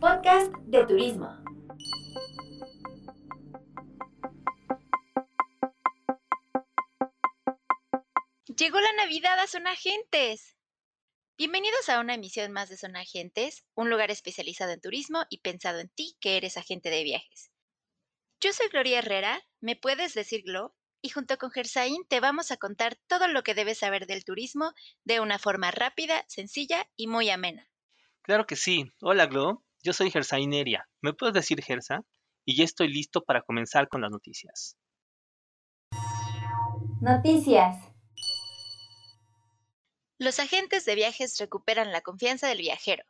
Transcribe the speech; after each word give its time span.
Podcast 0.00 0.52
de 0.66 0.84
turismo. 0.86 1.28
Llegó 8.46 8.80
la 8.80 8.92
Navidad 8.96 9.38
a 9.38 9.46
Zona 9.46 9.70
Agentes. 9.70 10.56
Bienvenidos 11.36 11.88
a 11.88 12.00
una 12.00 12.14
emisión 12.14 12.50
más 12.50 12.68
de 12.68 12.76
Zona 12.76 13.02
Agentes, 13.02 13.64
un 13.76 13.88
lugar 13.88 14.10
especializado 14.10 14.72
en 14.72 14.80
turismo 14.80 15.26
y 15.30 15.38
pensado 15.38 15.78
en 15.78 15.90
ti 15.90 16.16
que 16.18 16.36
eres 16.36 16.56
agente 16.56 16.90
de 16.90 17.04
viajes. 17.04 17.52
Yo 18.40 18.52
soy 18.52 18.66
Gloria 18.66 18.98
Herrera, 18.98 19.40
me 19.60 19.76
puedes 19.76 20.12
decir 20.12 20.42
Glo, 20.42 20.74
y 21.00 21.10
junto 21.10 21.38
con 21.38 21.50
Gersaín 21.50 22.04
te 22.08 22.20
vamos 22.20 22.50
a 22.50 22.56
contar 22.56 22.96
todo 23.06 23.28
lo 23.28 23.42
que 23.42 23.54
debes 23.54 23.78
saber 23.78 24.06
del 24.06 24.24
turismo 24.24 24.72
de 25.04 25.20
una 25.20 25.38
forma 25.38 25.70
rápida, 25.70 26.24
sencilla 26.28 26.88
y 26.96 27.06
muy 27.06 27.30
amena. 27.30 27.68
Claro 28.22 28.46
que 28.46 28.56
sí. 28.56 28.92
Hola 29.00 29.26
Glo, 29.26 29.64
yo 29.82 29.92
soy 29.92 30.10
Gersaín 30.10 30.52
Eria. 30.52 30.88
¿Me 31.00 31.12
puedes 31.12 31.34
decir 31.34 31.62
Gersa? 31.62 32.04
Y 32.44 32.56
ya 32.56 32.64
estoy 32.64 32.88
listo 32.88 33.22
para 33.24 33.42
comenzar 33.42 33.88
con 33.88 34.00
las 34.00 34.10
noticias. 34.10 34.76
Noticias. 37.00 37.76
Los 40.18 40.40
agentes 40.40 40.84
de 40.84 40.96
viajes 40.96 41.38
recuperan 41.38 41.92
la 41.92 42.00
confianza 42.00 42.48
del 42.48 42.58
viajero. 42.58 43.04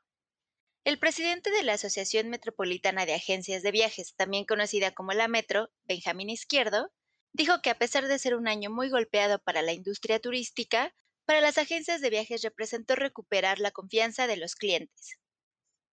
El 0.84 0.98
presidente 0.98 1.50
de 1.50 1.62
la 1.62 1.74
Asociación 1.74 2.28
Metropolitana 2.28 3.06
de 3.06 3.14
Agencias 3.14 3.62
de 3.62 3.70
Viajes, 3.70 4.14
también 4.14 4.44
conocida 4.44 4.92
como 4.92 5.12
la 5.12 5.26
Metro, 5.26 5.70
Benjamín 5.84 6.30
Izquierdo, 6.30 6.90
dijo 7.38 7.62
que 7.62 7.70
a 7.70 7.78
pesar 7.78 8.08
de 8.08 8.18
ser 8.18 8.34
un 8.34 8.48
año 8.48 8.68
muy 8.68 8.90
golpeado 8.90 9.38
para 9.38 9.62
la 9.62 9.72
industria 9.72 10.18
turística, 10.18 10.92
para 11.24 11.40
las 11.40 11.56
agencias 11.56 12.00
de 12.00 12.10
viajes 12.10 12.42
representó 12.42 12.96
recuperar 12.96 13.60
la 13.60 13.70
confianza 13.70 14.26
de 14.26 14.36
los 14.36 14.56
clientes. 14.56 15.18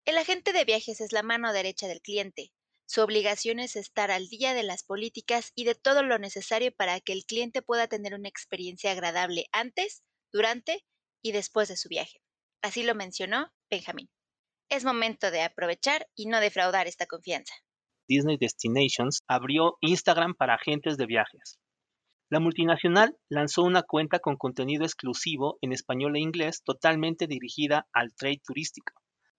El 0.06 0.18
agente 0.18 0.54
de 0.54 0.66
viajes 0.66 1.02
es 1.02 1.12
la 1.12 1.22
mano 1.22 1.54
derecha 1.54 1.88
del 1.88 2.02
cliente. 2.02 2.52
Su 2.88 3.02
obligación 3.02 3.60
es 3.60 3.76
estar 3.76 4.10
al 4.10 4.28
día 4.28 4.56
de 4.56 4.64
las 4.64 4.84
políticas 4.84 5.52
y 5.56 5.66
de 5.66 5.76
todo 5.76 6.02
lo 6.02 6.18
necesario 6.18 6.76
para 6.76 7.00
que 7.00 7.14
el 7.14 7.26
cliente 7.26 7.62
pueda 7.62 7.88
tener 7.88 8.16
una 8.16 8.30
experiencia 8.30 8.92
agradable 8.92 9.48
antes, 9.52 10.04
durante 10.32 10.84
y 11.22 11.32
después 11.32 11.68
de 11.68 11.78
su 11.78 11.90
viaje. 11.90 12.22
Así 12.62 12.82
lo 12.82 12.96
mencionó 12.96 13.54
Benjamín. 13.70 14.10
Es 14.70 14.84
momento 14.84 15.30
de 15.30 15.44
aprovechar 15.44 16.08
y 16.16 16.26
no 16.26 16.40
defraudar 16.40 16.88
esta 16.88 17.06
confianza. 17.06 17.54
Disney 18.08 18.38
Destinations 18.38 19.22
abrió 19.28 19.78
Instagram 19.82 20.36
para 20.36 20.56
agentes 20.56 20.98
de 20.98 21.08
viajes. 21.08 21.60
La 22.30 22.40
multinacional 22.40 23.18
lanzó 23.30 23.64
una 23.64 23.82
cuenta 23.82 24.20
con 24.20 24.36
contenido 24.36 24.84
exclusivo 24.84 25.58
en 25.62 25.72
español 25.72 26.16
e 26.16 26.20
inglés 26.20 26.62
totalmente 26.64 27.28
dirigida 27.28 27.88
al 27.94 28.14
trade 28.16 28.42
turístico. 28.46 28.94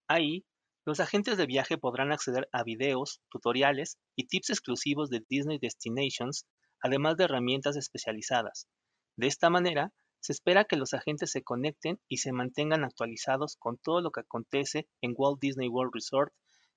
Ahí, 0.09 0.45
los 0.85 1.01
agentes 1.01 1.37
de 1.37 1.47
viaje 1.47 1.79
podrán 1.79 2.13
acceder 2.13 2.49
a 2.53 2.63
videos, 2.63 3.21
tutoriales 3.29 3.99
y 4.17 4.27
tips 4.27 4.51
exclusivos 4.51 5.11
de 5.11 5.25
Disney 5.29 5.59
Destinations, 5.59 6.47
además 6.81 7.17
de 7.17 7.25
herramientas 7.25 7.77
especializadas. 7.77 8.69
De 9.17 9.27
esta 9.27 9.51
manera, 9.51 9.93
se 10.21 10.33
espera 10.33 10.65
que 10.65 10.77
los 10.77 10.93
agentes 10.93 11.31
se 11.31 11.43
conecten 11.43 12.01
y 12.09 12.19
se 12.19 12.33
mantengan 12.33 12.85
actualizados 12.85 13.57
con 13.59 13.79
todo 13.79 14.01
lo 14.01 14.11
que 14.11 14.21
acontece 14.21 14.89
en 15.01 15.15
Walt 15.17 15.41
Disney 15.41 15.69
World 15.69 15.93
Resort, 15.95 16.33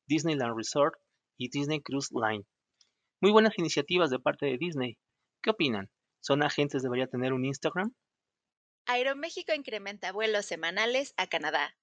Disneyland 0.07 0.55
Resort 0.55 0.95
y 1.39 1.49
Disney 1.49 1.81
Cruise 1.81 2.11
Line. 2.11 2.45
Muy 3.21 3.31
buenas 3.31 3.57
iniciativas 3.57 4.11
de 4.11 4.19
parte 4.19 4.45
de 4.45 4.57
Disney. 4.59 4.99
¿Qué 5.41 5.49
opinan? 5.49 5.89
¿Son 6.19 6.43
agentes 6.43 6.83
debería 6.83 7.07
tener 7.07 7.33
un 7.33 7.45
Instagram? 7.45 7.95
Aeroméxico 8.85 9.53
incrementa 9.53 10.11
vuelos 10.11 10.45
semanales 10.45 11.13
a 11.17 11.27
Canadá. 11.27 11.77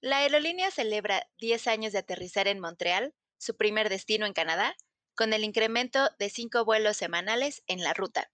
La 0.00 0.18
aerolínea 0.18 0.70
celebra 0.70 1.28
10 1.38 1.66
años 1.66 1.92
de 1.92 1.98
aterrizar 1.98 2.48
en 2.48 2.60
Montreal, 2.60 3.14
su 3.38 3.56
primer 3.56 3.88
destino 3.88 4.26
en 4.26 4.32
Canadá, 4.32 4.76
con 5.14 5.32
el 5.32 5.44
incremento 5.44 6.08
de 6.18 6.30
5 6.30 6.64
vuelos 6.64 6.96
semanales 6.96 7.62
en 7.66 7.82
la 7.82 7.92
ruta. 7.92 8.30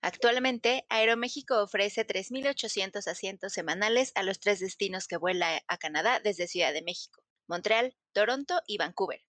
Actualmente, 0.00 0.84
Aeroméxico 0.88 1.62
ofrece 1.62 2.06
3.800 2.06 3.06
asientos 3.08 3.52
semanales 3.52 4.12
a 4.14 4.22
los 4.22 4.40
tres 4.40 4.60
destinos 4.60 5.06
que 5.06 5.16
vuela 5.16 5.62
a 5.66 5.78
Canadá 5.78 6.20
desde 6.20 6.46
Ciudad 6.46 6.72
de 6.72 6.82
México, 6.82 7.22
Montreal, 7.46 7.96
Toronto 8.12 8.60
y 8.66 8.78
Vancouver. 8.78 9.22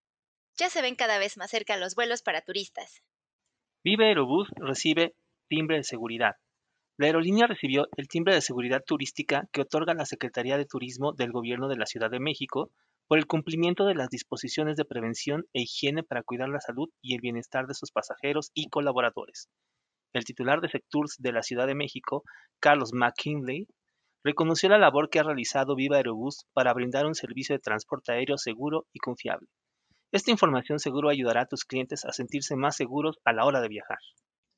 Ya 0.57 0.69
se 0.69 0.81
ven 0.81 0.95
cada 0.95 1.17
vez 1.17 1.38
más 1.38 1.51
cerca 1.51 1.75
los 1.75 1.95
vuelos 1.95 2.21
para 2.21 2.41
turistas. 2.41 3.03
Vive 3.83 4.07
Aerobús 4.07 4.49
recibe 4.55 5.16
timbre 5.49 5.77
de 5.77 5.83
seguridad. 5.83 6.35
La 6.97 7.07
aerolínea 7.07 7.45
recibió 7.45 7.88
el 7.97 8.07
timbre 8.07 8.33
de 8.33 8.41
seguridad 8.41 8.81
turística 8.85 9.49
que 9.51 9.61
otorga 9.61 9.94
la 9.94 10.05
Secretaría 10.05 10.57
de 10.57 10.65
Turismo 10.65 11.11
del 11.11 11.33
Gobierno 11.33 11.67
de 11.67 11.75
la 11.75 11.85
Ciudad 11.85 12.09
de 12.09 12.21
México 12.21 12.71
por 13.07 13.17
el 13.17 13.27
cumplimiento 13.27 13.85
de 13.85 13.95
las 13.95 14.09
disposiciones 14.09 14.77
de 14.77 14.85
prevención 14.85 15.44
e 15.51 15.63
higiene 15.63 16.03
para 16.03 16.23
cuidar 16.23 16.47
la 16.47 16.61
salud 16.61 16.89
y 17.01 17.15
el 17.15 17.21
bienestar 17.21 17.67
de 17.67 17.73
sus 17.73 17.91
pasajeros 17.91 18.51
y 18.53 18.69
colaboradores. 18.69 19.49
El 20.13 20.23
titular 20.23 20.61
de 20.61 20.69
Secturs 20.69 21.17
de 21.19 21.33
la 21.33 21.44
Ciudad 21.44 21.67
de 21.67 21.75
México, 21.75 22.23
Carlos 22.61 22.94
McKinley, 22.94 23.67
reconoció 24.23 24.69
la 24.69 24.77
labor 24.77 25.09
que 25.09 25.19
ha 25.19 25.23
realizado 25.23 25.75
Viva 25.75 25.97
Aerobús 25.97 26.45
para 26.53 26.73
brindar 26.73 27.05
un 27.05 27.13
servicio 27.13 27.53
de 27.53 27.59
transporte 27.59 28.13
aéreo 28.13 28.38
seguro 28.38 28.88
y 28.94 28.99
confiable. 28.99 29.47
Esta 30.15 30.31
información 30.31 30.79
seguro 30.79 31.09
ayudará 31.09 31.41
a 31.41 31.45
tus 31.45 31.65
clientes 31.65 32.05
a 32.05 32.13
sentirse 32.13 32.55
más 32.55 32.77
seguros 32.77 33.17
a 33.25 33.33
la 33.33 33.43
hora 33.43 33.59
de 33.59 33.67
viajar. 33.67 33.97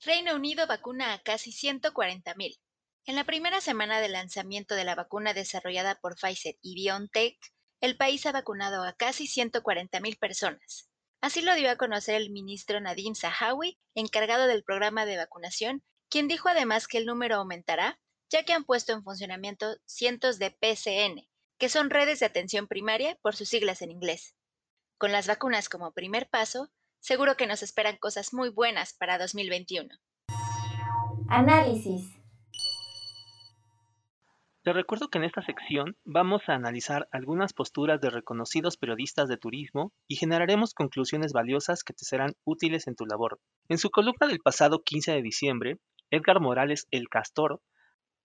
Reino 0.06 0.36
Unido 0.36 0.68
vacuna 0.68 1.14
a 1.14 1.24
casi 1.24 1.50
140.000. 1.50 2.60
En 3.08 3.16
la 3.16 3.24
primera 3.24 3.60
semana 3.60 4.00
de 4.00 4.08
lanzamiento 4.08 4.76
de 4.76 4.84
la 4.84 4.94
vacuna 4.94 5.34
desarrollada 5.34 5.96
por 6.00 6.14
Pfizer 6.16 6.58
y 6.62 6.76
BioNTech, 6.76 7.40
el 7.82 7.98
país 7.98 8.28
ha 8.28 8.34
vacunado 8.34 8.84
a 8.84 8.94
casi 8.94 9.26
140.000 9.26 10.20
personas. 10.20 10.92
Así 11.22 11.42
lo 11.42 11.56
dio 11.56 11.72
a 11.72 11.76
conocer 11.76 12.22
el 12.22 12.30
ministro 12.30 12.80
Nadim 12.80 13.16
Zahawi, 13.16 13.80
encargado 13.96 14.46
del 14.46 14.64
programa 14.64 15.08
de 15.08 15.18
vacunación, 15.18 15.82
quien 16.08 16.28
dijo 16.28 16.50
además 16.50 16.88
que 16.88 17.00
el 17.00 17.08
número 17.08 17.38
aumentará, 17.38 18.00
ya 18.30 18.44
que 18.44 18.54
han 18.54 18.64
puesto 18.64 18.94
en 18.94 19.02
funcionamiento 19.02 19.76
cientos 19.88 20.38
de 20.38 20.52
PCN, 20.52 21.28
que 21.58 21.70
son 21.70 21.90
redes 21.90 22.20
de 22.20 22.28
atención 22.28 22.68
primaria 22.68 23.18
por 23.24 23.36
sus 23.36 23.50
siglas 23.50 23.82
en 23.82 23.90
inglés. 23.90 24.37
Con 25.00 25.12
las 25.12 25.28
vacunas 25.28 25.70
como 25.70 25.92
primer 25.92 26.28
paso, 26.28 26.72
seguro 27.00 27.38
que 27.38 27.46
nos 27.46 27.62
esperan 27.62 27.98
cosas 27.98 28.34
muy 28.34 28.50
buenas 28.50 28.96
para 28.98 29.20
2021. 29.20 29.90
Análisis. 31.30 32.20
Te 34.64 34.74
recuerdo 34.74 35.10
que 35.10 35.20
en 35.20 35.26
esta 35.26 35.44
sección 35.44 35.96
vamos 36.04 36.42
a 36.48 36.56
analizar 36.56 37.08
algunas 37.12 37.54
posturas 37.54 38.02
de 38.02 38.10
reconocidos 38.10 38.78
periodistas 38.78 39.30
de 39.30 39.38
turismo 39.38 39.94
y 40.08 40.16
generaremos 40.16 40.74
conclusiones 40.74 41.32
valiosas 41.32 41.84
que 41.84 41.94
te 41.94 42.04
serán 42.04 42.34
útiles 42.44 42.88
en 42.88 42.96
tu 42.96 43.06
labor. 43.06 43.40
En 43.70 43.78
su 43.78 43.92
columna 43.92 44.26
del 44.26 44.40
pasado 44.40 44.82
15 44.84 45.12
de 45.12 45.22
diciembre, 45.22 45.78
Edgar 46.10 46.42
Morales 46.42 46.88
El 46.90 47.08
Castor 47.08 47.62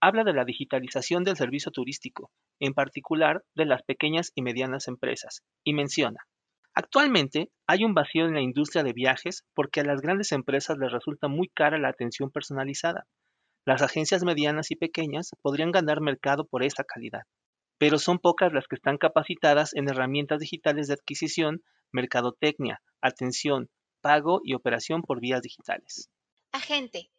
habla 0.01 0.25
de 0.25 0.33
la 0.33 0.47
digitalización 0.47 1.23
del 1.23 1.37
servicio 1.37 1.71
turístico, 1.71 2.31
en 2.61 2.73
particular 2.73 3.45
de 3.55 3.67
las 3.67 3.83
pequeñas 3.83 4.33
y 4.35 4.41
medianas 4.41 4.89
empresas, 4.89 5.43
y 5.65 5.75
menciona, 5.75 6.27
Actualmente 6.75 7.51
hay 7.67 7.85
un 7.85 7.95
vacío 7.95 8.25
en 8.27 8.35
la 8.35 8.41
industria 8.41 8.83
de 8.83 8.93
viajes 8.95 9.45
porque 9.55 9.81
a 9.81 9.85
las 9.85 10.01
grandes 10.01 10.33
empresas 10.33 10.79
les 10.79 10.93
resulta 10.93 11.29
muy 11.29 11.49
cara 11.49 11.79
la 11.79 11.89
atención 11.89 12.31
personalizada. 12.31 13.07
Las 13.67 13.83
agencias 13.83 14.25
medianas 14.25 14.71
y 14.71 14.77
pequeñas 14.77 15.31
podrían 15.43 15.71
ganar 15.71 16.01
mercado 16.01 16.47
por 16.47 16.63
esta 16.63 16.85
calidad, 16.85 17.23
pero 17.79 17.99
son 17.99 18.19
pocas 18.19 18.53
las 18.53 18.67
que 18.69 18.77
están 18.77 18.99
capacitadas 18.99 19.75
en 19.75 19.89
herramientas 19.89 20.41
digitales 20.41 20.89
de 20.89 20.95
adquisición, 20.95 21.63
mercadotecnia, 21.93 22.83
atención, 23.03 23.71
pago 24.01 24.41
y 24.45 24.55
operación 24.55 25.03
por 25.03 25.21
vías 25.21 25.43
digitales. 25.43 26.11
Agente, 26.53 27.11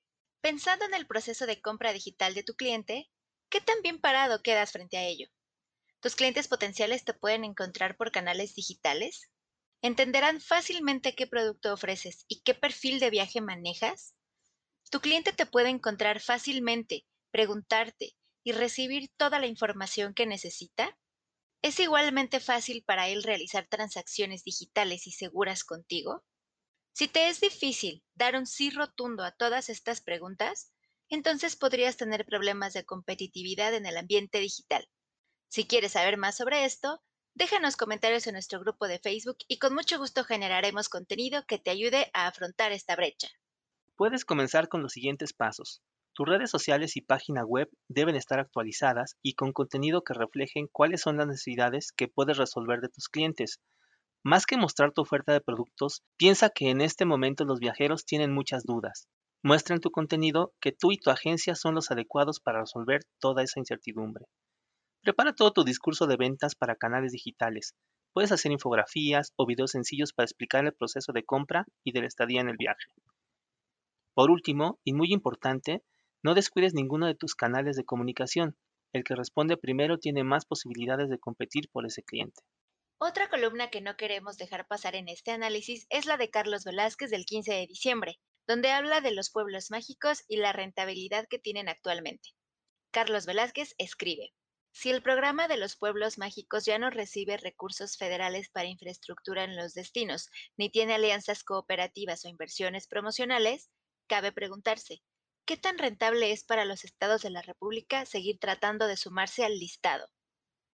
pensando 0.42 0.86
en 0.86 0.96
el 0.96 1.06
proceso 1.08 1.46
de 1.46 1.62
compra 1.62 1.94
digital 1.94 2.34
de 2.34 2.44
tu 2.44 2.56
cliente, 2.56 3.10
¿qué 3.50 3.62
tan 3.62 3.81
bien 3.83 4.00
parado 4.00 4.42
quedas 4.42 4.72
frente 4.72 4.98
a 4.98 5.04
ello? 5.04 5.28
¿Tus 6.00 6.16
clientes 6.16 6.48
potenciales 6.48 7.06
te 7.06 7.13
pueden 7.13 7.44
encontrar 7.44 7.98
por 7.98 8.12
canales 8.12 8.56
digitales? 8.56 9.30
¿Entenderán 9.83 10.39
fácilmente 10.39 11.13
qué 11.13 11.27
producto 11.27 11.74
ofreces 11.74 12.24
y 12.30 12.41
qué 12.44 12.53
perfil 12.53 13.01
de 13.01 13.09
viaje 13.09 13.41
manejas? 13.41 14.15
Tu 14.89 15.01
cliente 15.01 15.33
te 15.33 15.45
puede 15.45 15.68
encontrar 15.68 16.21
fácilmente, 16.21 17.06
preguntarte 17.31 18.15
y 18.45 18.53
recibir 18.53 19.12
toda 19.18 19.39
la 19.39 19.47
información 19.47 20.13
que 20.13 20.25
necesita. 20.25 20.97
¿Es 21.62 21.81
igualmente 21.81 22.39
fácil 22.39 22.85
para 22.85 23.09
él 23.09 23.24
realizar 23.24 23.68
transacciones 23.68 24.45
digitales 24.45 25.06
y 25.06 25.12
seguras 25.12 25.65
contigo? 25.65 26.24
Si 26.94 27.09
te 27.09 27.27
es 27.27 27.41
difícil 27.41 28.06
dar 28.15 28.38
un 28.38 28.45
sí 28.45 28.69
rotundo 28.69 29.25
a 29.25 29.31
todas 29.31 29.68
estas 29.68 30.00
preguntas, 30.00 30.71
entonces 31.09 31.57
podrías 31.57 31.97
tener 31.97 32.25
problemas 32.25 32.71
de 32.71 32.85
competitividad 32.85 33.74
en 33.74 33.85
el 33.85 33.97
ambiente 33.97 34.39
digital. 34.39 34.88
Si 35.50 35.68
quieres 35.68 35.91
saber 35.91 36.15
más 36.15 36.38
sobre 36.38 36.63
esto, 36.63 37.03
déjanos 37.35 37.75
comentarios 37.75 38.27
en 38.27 38.33
nuestro 38.33 38.59
grupo 38.59 38.88
de 38.88 39.00
Facebook 39.00 39.38
y 39.47 39.59
con 39.59 39.74
mucho 39.74 39.97
gusto 39.97 40.24
generaremos 40.24 40.89
contenido 40.89 41.45
que 41.47 41.57
te 41.57 41.71
ayude 41.71 42.09
a 42.13 42.27
afrontar 42.27 42.71
esta 42.71 42.95
brecha. 42.95 43.27
Puedes 43.95 44.25
comenzar 44.25 44.68
con 44.68 44.81
los 44.81 44.94
siguientes 44.94 45.33
pasos. 45.33 45.81
Tus 46.15 46.27
redes 46.27 46.51
sociales 46.51 46.95
y 46.95 47.01
página 47.01 47.44
web 47.44 47.69
deben 47.88 48.15
estar 48.15 48.39
actualizadas 48.39 49.18
y 49.24 49.33
con 49.33 49.51
contenido 49.51 50.03
que 50.03 50.13
reflejen 50.13 50.68
cuáles 50.71 51.01
son 51.01 51.18
las 51.18 51.27
necesidades 51.27 51.91
que 51.91 52.07
puedes 52.07 52.38
resolver 52.38 52.81
de 52.81 52.89
tus 52.89 53.09
clientes. 53.09 53.59
Más 54.24 54.45
que 54.45 54.57
mostrar 54.57 54.91
tu 54.91 55.01
oferta 55.01 55.33
de 55.33 55.41
productos, 55.41 56.03
piensa 56.18 56.50
que 56.50 56.69
en 56.69 56.81
este 56.81 57.06
momento 57.06 57.45
los 57.45 57.59
viajeros 57.59 58.06
tienen 58.06 58.31
muchas 58.31 58.63
dudas. 58.63 59.07
Muestra 59.41 59.75
en 59.75 59.81
tu 59.81 59.89
contenido 59.89 60.53
que 60.62 60.71
tú 60.71 60.91
y 60.91 60.97
tu 60.97 61.09
agencia 61.09 61.56
son 61.56 61.75
los 61.75 61.89
adecuados 61.89 62.39
para 62.39 62.62
resolver 62.62 63.01
toda 63.19 63.44
esa 63.44 63.59
incertidumbre. 63.59 64.25
Prepara 65.04 65.36
todo 65.36 65.52
tu 65.52 65.66
discurso 65.66 66.08
de 66.08 66.16
ventas 66.16 66.56
para 66.56 66.78
canales 66.78 67.12
digitales. 67.12 67.76
Puedes 68.14 68.32
hacer 68.32 68.54
infografías 68.54 69.34
o 69.36 69.46
videos 69.46 69.72
sencillos 69.72 70.14
para 70.14 70.24
explicar 70.24 70.64
el 70.64 70.74
proceso 70.74 71.12
de 71.12 71.26
compra 71.26 71.66
y 71.84 71.92
de 71.92 72.00
la 72.00 72.08
estadía 72.08 72.40
en 72.40 72.48
el 72.48 72.56
viaje. 72.56 72.86
Por 74.14 74.32
último, 74.32 74.80
y 74.86 74.94
muy 74.94 75.12
importante, 75.12 75.84
no 76.24 76.34
descuides 76.36 76.74
ninguno 76.74 77.06
de 77.06 77.16
tus 77.16 77.36
canales 77.36 77.76
de 77.76 77.84
comunicación. 77.84 78.56
El 78.94 79.04
que 79.04 79.16
responde 79.16 79.58
primero 79.58 79.98
tiene 79.98 80.24
más 80.24 80.46
posibilidades 80.46 81.10
de 81.10 81.20
competir 81.20 81.68
por 81.70 81.86
ese 81.86 82.02
cliente. 82.02 82.42
Otra 82.98 83.30
columna 83.30 83.70
que 83.70 83.82
no 83.82 83.98
queremos 83.98 84.38
dejar 84.38 84.68
pasar 84.68 84.96
en 84.96 85.10
este 85.10 85.32
análisis 85.32 85.86
es 85.90 86.06
la 86.06 86.16
de 86.16 86.30
Carlos 86.30 86.64
Velázquez 86.64 87.10
del 87.12 87.26
15 87.26 87.52
de 87.52 87.68
diciembre, 87.68 88.22
donde 88.48 88.72
habla 88.72 89.02
de 89.02 89.12
los 89.12 89.32
pueblos 89.32 89.70
mágicos 89.70 90.24
y 90.30 90.38
la 90.38 90.54
rentabilidad 90.54 91.28
que 91.28 91.40
tienen 91.40 91.68
actualmente. 91.68 92.30
Carlos 92.92 93.26
Velázquez 93.26 93.76
escribe, 93.78 94.32
si 94.74 94.90
el 94.90 95.02
programa 95.02 95.48
de 95.48 95.56
los 95.56 95.78
pueblos 95.78 96.18
mágicos 96.18 96.66
ya 96.66 96.78
no 96.78 96.90
recibe 96.90 97.38
recursos 97.38 97.96
federales 97.96 98.50
para 98.50 98.68
infraestructura 98.68 99.46
en 99.46 99.56
los 99.56 99.74
destinos, 99.74 100.30
ni 100.58 100.70
tiene 100.70 100.96
alianzas 100.96 101.44
cooperativas 101.44 102.25
o 102.25 102.28
inversiones 102.28 102.88
promocionales, 102.88 103.70
cabe 104.08 104.34
preguntarse, 104.34 105.02
¿Qué 105.46 105.58
tan 105.58 105.78
rentable 105.78 106.31
es 106.31 106.46
para 106.46 106.64
los 106.64 106.86
estados 106.86 107.22
de 107.22 107.30
la 107.30 107.42
República 107.42 108.06
seguir 108.06 108.40
tratando 108.40 108.88
de 108.88 108.96
sumarse 108.96 109.44
al 109.44 109.60
listado? 109.60 110.08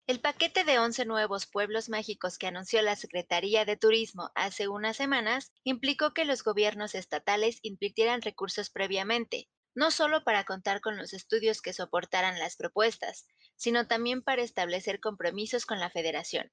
El 0.08 0.20
paquete 0.20 0.66
de 0.66 0.78
11 0.78 1.06
nuevos 1.06 1.46
pueblos 1.46 1.88
mágicos 1.88 2.38
que 2.38 2.48
anunció 2.48 2.82
la 2.82 2.98
Secretaría 2.98 3.64
de 3.64 3.78
Turismo 3.78 4.30
hace 4.36 4.68
unas 4.68 4.98
semanas 4.98 5.54
implicó 5.64 6.14
que 6.14 6.26
los 6.26 6.44
gobiernos 6.44 6.96
estatales 6.96 7.60
invirtieran 7.62 8.22
recursos 8.22 8.70
previamente, 8.70 9.50
no 9.78 9.92
solo 9.92 10.24
para 10.24 10.44
contar 10.44 10.82
con 10.82 10.98
los 10.98 11.14
estudios 11.14 11.62
que 11.62 11.72
soportaran 11.72 12.40
las 12.40 12.56
propuestas, 12.56 13.28
sino 13.56 13.88
también 13.88 14.24
para 14.24 14.42
establecer 14.42 15.00
compromisos 15.00 15.68
con 15.68 15.80
la 15.80 15.92
federación. 15.92 16.52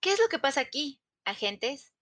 ¿Qué 0.00 0.14
es 0.14 0.18
lo 0.18 0.28
que 0.28 0.38
pasa 0.38 0.62
aquí, 0.62 0.98
agentes? 1.26 1.92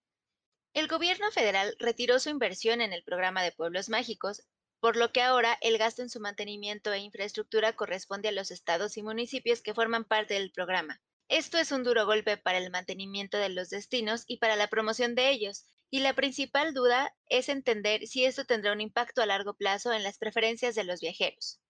El 0.72 0.86
gobierno 0.86 1.28
federal 1.32 1.74
retiró 1.80 2.20
su 2.20 2.30
inversión 2.30 2.80
en 2.82 2.92
el 2.92 3.02
programa 3.02 3.42
de 3.42 3.50
pueblos 3.50 3.88
mágicos 3.88 4.44
por 4.78 4.96
lo 4.96 5.10
que 5.10 5.22
ahora 5.22 5.58
el 5.60 5.76
gasto 5.76 6.02
en 6.02 6.08
su 6.08 6.20
mantenimiento 6.20 6.92
e 6.92 7.00
infraestructura 7.00 7.72
corresponde 7.72 8.28
a 8.28 8.32
los 8.32 8.52
estados 8.52 8.96
y 8.96 9.02
municipios 9.02 9.62
que 9.62 9.74
forman 9.74 10.04
parte 10.04 10.34
del 10.34 10.52
programa. 10.52 11.02
Esto 11.26 11.58
es 11.58 11.72
un 11.72 11.82
duro 11.82 12.06
golpe 12.06 12.36
para 12.36 12.58
el 12.58 12.70
mantenimiento 12.70 13.38
de 13.38 13.48
los 13.48 13.70
destinos 13.70 14.22
y 14.28 14.36
para 14.36 14.54
la 14.54 14.68
promoción 14.68 15.16
de 15.16 15.30
ellos, 15.30 15.66
y 15.90 16.00
la 16.00 16.14
principal 16.14 16.72
duda 16.72 17.14
es 17.26 17.48
entender 17.48 18.06
si 18.06 18.24
esto 18.24 18.44
tendrá 18.44 18.72
un 18.72 18.80
impacto 18.80 19.22
a 19.22 19.26
largo 19.26 19.54
plazo 19.54 19.92
en 19.92 20.02
las 20.02 20.18
preferencias 20.18 20.74
de 20.74 20.84
los 20.84 21.00
viajeros. 21.00 21.60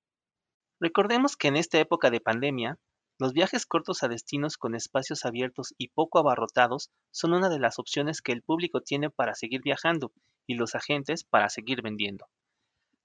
Recordemos 0.78 1.36
que 1.36 1.48
en 1.48 1.56
esta 1.56 1.78
época 1.78 2.10
de 2.10 2.20
pandemia, 2.20 2.78
los 3.18 3.32
viajes 3.32 3.66
cortos 3.66 4.02
a 4.02 4.08
destinos 4.08 4.56
con 4.56 4.74
espacios 4.74 5.26
abiertos 5.26 5.74
y 5.76 5.88
poco 5.88 6.18
abarrotados 6.18 6.90
son 7.10 7.34
una 7.34 7.50
de 7.50 7.58
las 7.58 7.78
opciones 7.78 8.22
que 8.22 8.32
el 8.32 8.42
público 8.42 8.80
tiene 8.80 9.10
para 9.10 9.34
seguir 9.34 9.60
viajando 9.62 10.12
y 10.46 10.54
los 10.54 10.74
agentes 10.74 11.24
para 11.24 11.50
seguir 11.50 11.82
vendiendo. 11.82 12.26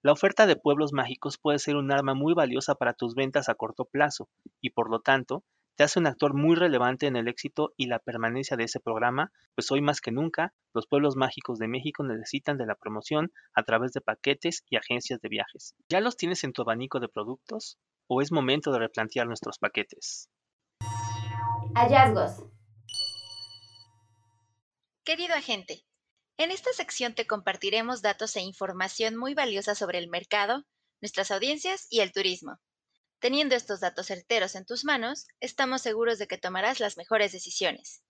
La 0.01 0.11
oferta 0.11 0.45
de 0.45 0.55
pueblos 0.55 0.93
mágicos 0.93 1.37
puede 1.37 1.59
ser 1.59 1.75
un 1.75 1.91
arma 1.91 2.13
muy 2.13 2.33
valiosa 2.33 2.75
para 2.75 2.93
tus 2.93 3.15
ventas 3.15 3.49
a 3.49 3.55
corto 3.55 3.85
plazo 3.85 4.29
y 4.61 4.69
por 4.69 4.89
lo 4.89 5.01
tanto 5.01 5.43
te 5.75 5.83
hace 5.83 5.99
un 5.99 6.07
actor 6.07 6.33
muy 6.33 6.55
relevante 6.55 7.07
en 7.07 7.15
el 7.15 7.27
éxito 7.27 7.73
y 7.75 7.87
la 7.87 7.99
permanencia 7.99 8.55
de 8.55 8.63
ese 8.63 8.79
programa, 8.79 9.31
pues 9.55 9.71
hoy 9.71 9.81
más 9.81 9.99
que 9.99 10.11
nunca 10.11 10.53
los 10.73 10.87
pueblos 10.87 11.15
mágicos 11.15 11.59
de 11.59 11.67
México 11.67 12.03
necesitan 12.03 12.57
de 12.57 12.65
la 12.65 12.75
promoción 12.75 13.31
a 13.53 13.63
través 13.63 13.91
de 13.91 14.01
paquetes 14.01 14.63
y 14.69 14.77
agencias 14.77 15.19
de 15.21 15.29
viajes. 15.29 15.75
¿Ya 15.89 15.99
los 15.99 16.15
tienes 16.15 16.43
en 16.43 16.53
tu 16.53 16.61
abanico 16.61 16.99
de 16.99 17.09
productos 17.09 17.77
o 18.07 18.21
es 18.21 18.31
momento 18.31 18.71
de 18.71 18.79
replantear 18.79 19.27
nuestros 19.27 19.59
paquetes? 19.59 20.29
Hallazgos. 21.75 22.45
Querido 25.03 25.35
agente, 25.35 25.85
en 26.37 26.51
esta 26.51 26.71
sección 26.73 27.15
te 27.15 27.27
compartiremos 27.27 28.01
datos 28.01 28.35
e 28.37 28.41
información 28.41 29.17
muy 29.17 29.33
valiosa 29.33 29.75
sobre 29.75 29.99
el 29.99 30.09
mercado, 30.09 30.65
nuestras 31.01 31.31
audiencias 31.31 31.87
y 31.89 31.99
el 31.99 32.11
turismo. 32.11 32.59
Teniendo 33.25 33.55
estos 33.55 33.79
datos 33.79 34.05
certeros 34.05 34.53
en 34.53 34.67
tus 34.67 34.85
manos, 34.85 35.25
estamos 35.39 35.81
seguros 35.81 36.19
de 36.19 36.27
que 36.27 36.37
tomarás 36.37 36.79
las 36.79 36.95
mejores 36.95 37.31
decisiones. 37.31 38.03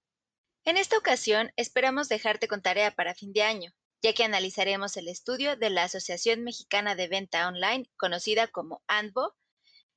En 0.66 0.76
esta 0.76 0.98
ocasión, 0.98 1.54
esperamos 1.56 2.10
dejarte 2.10 2.50
con 2.50 2.62
tarea 2.62 2.92
para 2.92 3.16
fin 3.16 3.32
de 3.32 3.42
año, 3.42 3.72
ya 4.04 4.12
que 4.12 4.26
analizaremos 4.26 4.98
el 4.98 5.08
estudio 5.08 5.56
de 5.56 5.70
la 5.70 5.84
Asociación 5.84 6.44
Mexicana 6.44 6.96
de 6.96 7.08
Venta 7.08 7.48
Online, 7.48 7.90
conocida 7.96 8.48
como 8.48 8.84
ANVO, 8.88 9.38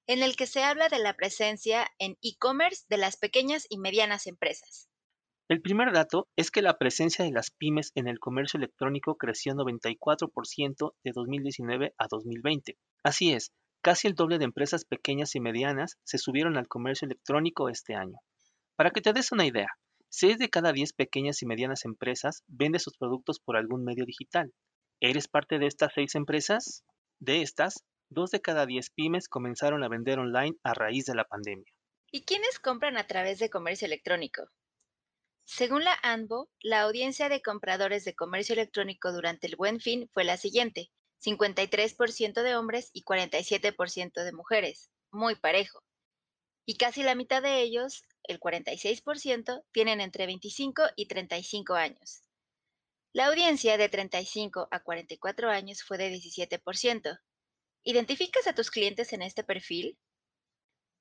en 0.07 0.23
el 0.23 0.37
que 0.37 0.47
se 0.47 0.63
habla 0.63 0.89
de 0.89 1.01
la 1.01 1.15
presencia 1.15 1.91
en 1.99 2.17
e-commerce 2.23 2.85
de 2.89 2.99
las 2.99 3.17
pequeñas 3.17 3.67
y 3.69 3.79
medianas 3.79 4.29
empresas. 4.29 4.89
El 5.49 5.63
primer 5.63 5.93
dato 5.93 6.29
es 6.37 6.53
que 6.53 6.63
la 6.63 6.79
presencia 6.79 7.25
de 7.25 7.33
las 7.33 7.51
pymes 7.51 7.91
en 7.97 8.07
el 8.07 8.21
comercio 8.21 8.59
electrónico 8.59 9.17
creció 9.17 9.55
94% 9.55 10.95
de 11.03 11.11
2019 11.13 11.93
a 11.99 12.07
2020. 12.09 12.79
Así 13.03 13.33
es, 13.33 13.53
casi 13.89 14.07
el 14.07 14.15
doble 14.15 14.37
de 14.37 14.45
empresas 14.45 14.85
pequeñas 14.85 15.35
y 15.35 15.41
medianas 15.41 15.97
se 16.05 16.19
subieron 16.19 16.59
al 16.59 16.69
comercio 16.69 17.07
electrónico 17.07 17.71
este 17.71 17.95
año. 17.95 18.19
Para 18.77 18.91
que 18.91 19.01
te 19.01 19.15
des 19.15 19.33
una 19.33 19.47
idea, 19.47 19.69
6 20.11 20.37
de 20.37 20.51
cada 20.51 20.73
10 20.73 20.93
pequeñas 20.93 21.41
y 21.41 21.47
medianas 21.47 21.87
empresas 21.87 22.43
vende 22.49 22.81
sus 22.81 22.99
productos 22.99 23.41
por 23.41 23.57
algún 23.57 23.85
medio 23.85 24.05
digital. 24.05 24.53
¿Eres 25.01 25.27
parte 25.27 25.59
de 25.59 25.69
estas 25.69 25.95
6 25.95 26.17
empresas? 26.17 26.85
De 27.19 27.41
estas, 27.41 27.87
2 28.11 28.31
de 28.31 28.43
cada 28.43 28.67
10 28.67 28.91
pymes 28.91 29.27
comenzaron 29.27 29.83
a 29.83 29.89
vender 29.89 30.19
online 30.19 30.59
a 30.63 30.75
raíz 30.75 31.07
de 31.07 31.15
la 31.15 31.25
pandemia. 31.25 31.73
¿Y 32.13 32.27
quiénes 32.27 32.59
compran 32.59 32.99
a 32.99 33.07
través 33.07 33.39
de 33.39 33.49
comercio 33.49 33.87
electrónico? 33.87 34.51
Según 35.45 35.85
la 35.85 35.97
ANBO, 36.03 36.51
la 36.61 36.83
audiencia 36.83 37.31
de 37.31 37.41
compradores 37.41 38.05
de 38.05 38.15
comercio 38.15 38.53
electrónico 38.53 39.15
durante 39.15 39.47
el 39.47 39.57
Buen 39.57 39.81
Fin 39.81 40.11
fue 40.13 40.25
la 40.25 40.37
siguiente: 40.37 40.91
53% 41.25 42.43
de 42.43 42.57
hombres 42.57 42.91
y 42.93 43.05
47% 43.05 44.25
de 44.25 44.33
mujeres, 44.33 44.91
muy 45.11 45.35
parejo. 45.35 45.83
Y 46.67 46.77
casi 46.77 47.03
la 47.03 47.15
mitad 47.15 47.43
de 47.43 47.61
ellos, 47.61 48.05
el 48.25 48.39
46%, 48.39 49.65
tienen 49.73 50.01
entre 50.01 50.27
25 50.27 50.83
y 50.97 51.07
35 51.07 51.75
años. 51.75 52.23
La 53.13 53.27
audiencia 53.27 53.79
de 53.79 53.89
35 53.89 54.69
a 54.71 54.81
44 54.81 55.51
años 55.51 55.83
fue 55.83 55.97
de 55.97 56.11
17%. 56.11 57.19
¿Identificas 57.85 58.47
a 58.47 58.55
tus 58.55 58.71
clientes 58.71 59.13
en 59.13 59.23
este 59.23 59.43
perfil? 59.45 59.99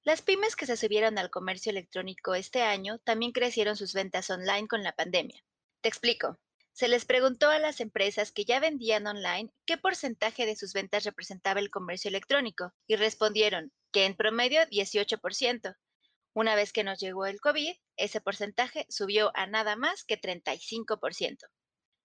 Las 0.03 0.21
pymes 0.21 0.55
que 0.55 0.65
se 0.65 0.77
subieron 0.77 1.17
al 1.17 1.29
comercio 1.29 1.69
electrónico 1.69 2.33
este 2.33 2.61
año 2.61 2.99
también 2.99 3.33
crecieron 3.33 3.75
sus 3.75 3.93
ventas 3.93 4.29
online 4.29 4.69
con 4.69 4.83
la 4.83 4.93
pandemia. 4.93 5.43
Te 5.81 5.89
explico. 5.89 6.39
Se 6.77 6.87
les 6.87 7.05
preguntó 7.05 7.49
a 7.49 7.57
las 7.57 7.79
empresas 7.79 8.31
que 8.31 8.45
ya 8.45 8.59
vendían 8.59 9.07
online 9.07 9.51
qué 9.65 9.77
porcentaje 9.77 10.45
de 10.45 10.55
sus 10.55 10.73
ventas 10.73 11.05
representaba 11.05 11.59
el 11.59 11.71
comercio 11.71 12.09
electrónico 12.09 12.71
y 12.85 12.97
respondieron 12.97 13.73
que 13.91 14.05
en 14.05 14.15
promedio 14.15 14.61
18%. 14.61 15.75
Una 16.35 16.53
vez 16.53 16.71
que 16.71 16.83
nos 16.83 16.99
llegó 16.99 17.25
el 17.25 17.41
COVID, 17.41 17.73
ese 17.95 18.21
porcentaje 18.21 18.85
subió 18.89 19.31
a 19.33 19.47
nada 19.47 19.75
más 19.75 20.03
que 20.03 20.21
35%. 20.21 21.47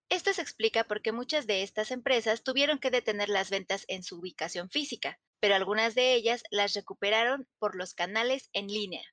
Esto 0.09 0.33
se 0.33 0.41
explica 0.41 0.85
porque 0.85 1.13
muchas 1.13 1.47
de 1.47 1.63
estas 1.63 1.91
empresas 1.91 2.43
tuvieron 2.43 2.79
que 2.79 2.91
detener 2.91 3.29
las 3.29 3.51
ventas 3.51 3.85
en 3.89 4.03
su 4.03 4.21
ubicación 4.21 4.71
física, 4.71 5.21
pero 5.39 5.55
algunas 5.55 5.95
de 5.95 6.15
ellas 6.15 6.45
las 6.51 6.73
recuperaron 6.73 7.47
por 7.59 7.77
los 7.77 7.93
canales 7.93 8.49
en 8.55 8.69
línea. 8.69 9.05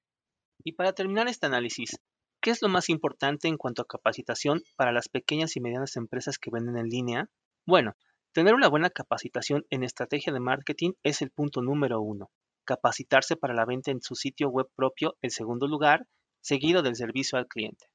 Y 0.64 0.72
para 0.72 0.94
terminar 0.94 1.28
este 1.28 1.48
análisis, 1.48 2.00
¿qué 2.42 2.52
es 2.52 2.62
lo 2.62 2.70
más 2.70 2.90
importante 2.90 3.48
en 3.48 3.58
cuanto 3.58 3.82
a 3.82 3.88
capacitación 3.88 4.62
para 4.76 4.92
las 4.92 5.10
pequeñas 5.10 5.56
y 5.56 5.62
medianas 5.62 5.96
empresas 5.96 6.38
que 6.38 6.52
venden 6.52 6.78
en 6.78 6.90
línea? 6.90 7.30
Bueno, 7.66 7.96
tener 8.32 8.54
una 8.56 8.68
buena 8.68 8.90
capacitación 8.90 9.66
en 9.70 9.84
estrategia 9.84 10.34
de 10.34 10.40
marketing 10.40 10.94
es 11.04 11.22
el 11.22 11.32
punto 11.32 11.62
número 11.62 12.02
uno. 12.02 12.30
Capacitarse 12.66 13.36
para 13.36 13.54
la 13.54 13.66
venta 13.66 13.92
en 13.92 14.02
su 14.02 14.16
sitio 14.16 14.50
web 14.50 14.68
propio, 14.76 15.18
el 15.22 15.32
segundo 15.32 15.68
lugar, 15.68 16.08
seguido 16.42 16.82
del 16.82 16.96
servicio 16.96 17.38
al 17.38 17.48
cliente. 17.48 17.88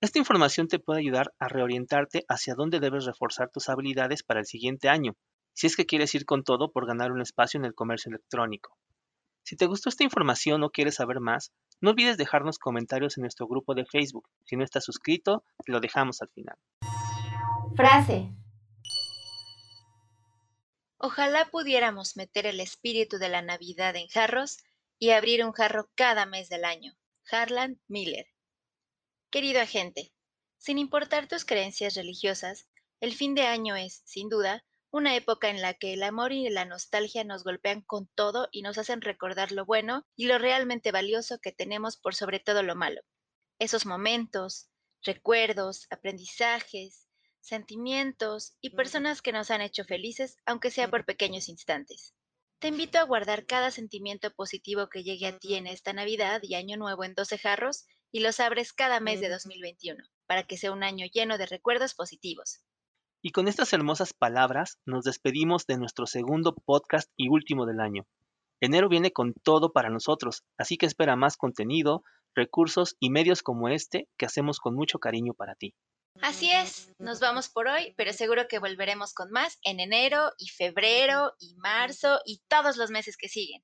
Esta 0.00 0.18
información 0.18 0.68
te 0.68 0.78
puede 0.78 1.00
ayudar 1.00 1.32
a 1.38 1.48
reorientarte 1.48 2.24
hacia 2.28 2.54
dónde 2.54 2.80
debes 2.80 3.04
reforzar 3.04 3.50
tus 3.50 3.68
habilidades 3.68 4.22
para 4.22 4.40
el 4.40 4.46
siguiente 4.46 4.88
año, 4.88 5.16
si 5.54 5.66
es 5.66 5.76
que 5.76 5.86
quieres 5.86 6.14
ir 6.14 6.26
con 6.26 6.42
todo 6.42 6.72
por 6.72 6.86
ganar 6.86 7.12
un 7.12 7.22
espacio 7.22 7.58
en 7.58 7.64
el 7.64 7.74
comercio 7.74 8.10
electrónico. 8.10 8.76
Si 9.44 9.56
te 9.56 9.66
gustó 9.66 9.90
esta 9.90 10.04
información 10.04 10.62
o 10.62 10.70
quieres 10.70 10.96
saber 10.96 11.20
más, 11.20 11.52
no 11.84 11.90
olvides 11.90 12.16
dejarnos 12.16 12.58
comentarios 12.58 13.18
en 13.18 13.22
nuestro 13.22 13.46
grupo 13.46 13.74
de 13.74 13.84
Facebook. 13.84 14.28
Si 14.46 14.56
no 14.56 14.64
estás 14.64 14.84
suscrito, 14.84 15.44
te 15.64 15.70
lo 15.70 15.80
dejamos 15.80 16.22
al 16.22 16.30
final. 16.30 16.56
Frase. 17.76 18.30
Ojalá 20.96 21.50
pudiéramos 21.50 22.16
meter 22.16 22.46
el 22.46 22.60
espíritu 22.60 23.18
de 23.18 23.28
la 23.28 23.42
Navidad 23.42 23.94
en 23.96 24.08
jarros 24.08 24.64
y 24.98 25.10
abrir 25.10 25.44
un 25.44 25.52
jarro 25.52 25.90
cada 25.94 26.24
mes 26.24 26.48
del 26.48 26.64
año. 26.64 26.94
Harlan 27.30 27.78
Miller. 27.86 28.26
Querido 29.30 29.60
agente, 29.60 30.12
sin 30.56 30.78
importar 30.78 31.28
tus 31.28 31.44
creencias 31.44 31.96
religiosas, 31.96 32.66
el 33.00 33.12
fin 33.12 33.34
de 33.34 33.42
año 33.42 33.76
es, 33.76 34.00
sin 34.06 34.30
duda, 34.30 34.64
una 34.94 35.16
época 35.16 35.48
en 35.48 35.60
la 35.60 35.74
que 35.74 35.92
el 35.92 36.04
amor 36.04 36.30
y 36.32 36.48
la 36.50 36.64
nostalgia 36.64 37.24
nos 37.24 37.42
golpean 37.42 37.80
con 37.80 38.06
todo 38.14 38.46
y 38.52 38.62
nos 38.62 38.78
hacen 38.78 39.00
recordar 39.00 39.50
lo 39.50 39.66
bueno 39.66 40.06
y 40.14 40.26
lo 40.26 40.38
realmente 40.38 40.92
valioso 40.92 41.40
que 41.40 41.50
tenemos 41.50 41.96
por 41.96 42.14
sobre 42.14 42.38
todo 42.38 42.62
lo 42.62 42.76
malo. 42.76 43.00
Esos 43.58 43.86
momentos, 43.86 44.70
recuerdos, 45.02 45.88
aprendizajes, 45.90 47.08
sentimientos 47.40 48.56
y 48.60 48.70
personas 48.70 49.20
que 49.20 49.32
nos 49.32 49.50
han 49.50 49.62
hecho 49.62 49.84
felices, 49.84 50.36
aunque 50.46 50.70
sea 50.70 50.88
por 50.88 51.04
pequeños 51.04 51.48
instantes. 51.48 52.14
Te 52.60 52.68
invito 52.68 53.00
a 53.00 53.02
guardar 53.02 53.46
cada 53.46 53.72
sentimiento 53.72 54.32
positivo 54.32 54.88
que 54.90 55.02
llegue 55.02 55.26
a 55.26 55.36
ti 55.40 55.56
en 55.56 55.66
esta 55.66 55.92
Navidad 55.92 56.40
y 56.44 56.54
Año 56.54 56.76
Nuevo 56.76 57.02
en 57.02 57.14
12 57.14 57.36
jarros 57.38 57.84
y 58.12 58.20
los 58.20 58.38
abres 58.38 58.72
cada 58.72 59.00
mes 59.00 59.20
de 59.20 59.28
2021, 59.28 60.04
para 60.26 60.44
que 60.44 60.56
sea 60.56 60.70
un 60.70 60.84
año 60.84 61.04
lleno 61.12 61.36
de 61.36 61.46
recuerdos 61.46 61.94
positivos. 61.94 62.60
Y 63.26 63.30
con 63.30 63.48
estas 63.48 63.72
hermosas 63.72 64.12
palabras 64.12 64.76
nos 64.84 65.04
despedimos 65.04 65.66
de 65.66 65.78
nuestro 65.78 66.04
segundo 66.04 66.54
podcast 66.54 67.10
y 67.16 67.30
último 67.30 67.64
del 67.64 67.80
año. 67.80 68.06
Enero 68.60 68.90
viene 68.90 69.12
con 69.12 69.32
todo 69.32 69.72
para 69.72 69.88
nosotros, 69.88 70.44
así 70.58 70.76
que 70.76 70.84
espera 70.84 71.16
más 71.16 71.38
contenido, 71.38 72.04
recursos 72.34 72.96
y 73.00 73.08
medios 73.08 73.42
como 73.42 73.70
este 73.70 74.10
que 74.18 74.26
hacemos 74.26 74.60
con 74.60 74.74
mucho 74.74 74.98
cariño 74.98 75.32
para 75.32 75.54
ti. 75.54 75.72
Así 76.20 76.50
es, 76.50 76.92
nos 76.98 77.18
vamos 77.18 77.48
por 77.48 77.66
hoy, 77.66 77.94
pero 77.96 78.12
seguro 78.12 78.46
que 78.46 78.58
volveremos 78.58 79.14
con 79.14 79.30
más 79.30 79.58
en 79.62 79.80
enero 79.80 80.32
y 80.36 80.48
febrero 80.48 81.32
y 81.38 81.54
marzo 81.56 82.18
y 82.26 82.42
todos 82.46 82.76
los 82.76 82.90
meses 82.90 83.16
que 83.16 83.30
siguen. 83.30 83.62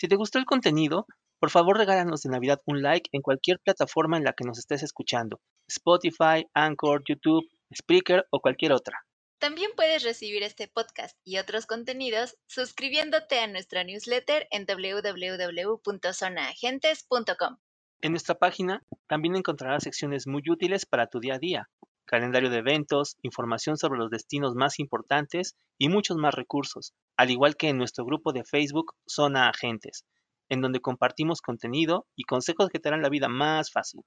Si 0.00 0.08
te 0.08 0.16
gustó 0.16 0.40
el 0.40 0.46
contenido, 0.46 1.06
por 1.38 1.50
favor 1.50 1.78
regálanos 1.78 2.22
de 2.22 2.30
Navidad 2.30 2.60
un 2.66 2.82
like 2.82 3.08
en 3.12 3.22
cualquier 3.22 3.60
plataforma 3.60 4.16
en 4.16 4.24
la 4.24 4.32
que 4.32 4.44
nos 4.44 4.58
estés 4.58 4.82
escuchando, 4.82 5.40
Spotify, 5.68 6.44
Anchor, 6.54 7.04
YouTube, 7.08 7.46
Spreaker 7.74 8.26
o 8.30 8.40
cualquier 8.40 8.72
otra. 8.72 9.04
También 9.38 9.70
puedes 9.74 10.02
recibir 10.02 10.42
este 10.42 10.68
podcast 10.68 11.16
y 11.24 11.38
otros 11.38 11.64
contenidos 11.66 12.36
suscribiéndote 12.46 13.40
a 13.40 13.46
nuestra 13.46 13.84
newsletter 13.84 14.46
en 14.50 14.66
www.zonaagentes.com. 14.66 17.56
En 18.02 18.12
nuestra 18.12 18.34
página 18.34 18.82
también 19.06 19.36
encontrarás 19.36 19.82
secciones 19.82 20.26
muy 20.26 20.42
útiles 20.50 20.84
para 20.84 21.06
tu 21.06 21.20
día 21.20 21.36
a 21.36 21.38
día, 21.38 21.70
calendario 22.04 22.50
de 22.50 22.58
eventos, 22.58 23.16
información 23.22 23.76
sobre 23.76 23.98
los 23.98 24.10
destinos 24.10 24.54
más 24.54 24.78
importantes 24.78 25.54
y 25.78 25.88
muchos 25.88 26.16
más 26.16 26.34
recursos, 26.34 26.92
al 27.16 27.30
igual 27.30 27.56
que 27.56 27.68
en 27.68 27.78
nuestro 27.78 28.04
grupo 28.04 28.32
de 28.32 28.44
Facebook 28.44 28.94
Zona 29.06 29.48
Agentes, 29.48 30.04
en 30.48 30.60
donde 30.60 30.80
compartimos 30.80 31.40
contenido 31.40 32.06
y 32.16 32.24
consejos 32.24 32.68
que 32.68 32.78
te 32.78 32.88
harán 32.88 33.02
la 33.02 33.08
vida 33.08 33.28
más 33.28 33.70
fácil. 33.70 34.02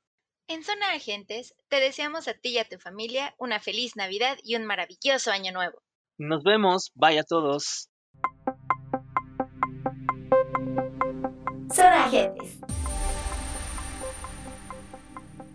En 0.49 0.61
Zona 0.61 0.91
Agentes, 0.91 1.55
te 1.69 1.79
deseamos 1.79 2.27
a 2.27 2.33
ti 2.33 2.49
y 2.49 2.57
a 2.57 2.67
tu 2.67 2.77
familia 2.77 3.33
una 3.37 3.61
feliz 3.61 3.95
Navidad 3.95 4.37
y 4.43 4.57
un 4.57 4.65
maravilloso 4.65 5.31
Año 5.31 5.53
Nuevo. 5.53 5.81
Nos 6.17 6.43
vemos, 6.43 6.91
bye 6.95 7.17
a 7.17 7.23
todos. 7.23 7.89
Zona 11.73 12.05
Agentes. 12.05 12.59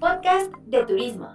Podcast 0.01 0.53
de 0.65 0.87
turismo. 0.87 1.29